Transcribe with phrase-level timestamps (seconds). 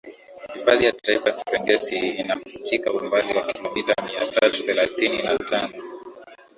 [0.53, 5.73] Hifadhi ya Taifa ya Serengeti inafikika umbali wa kilomita Mia tatu thelathini na tano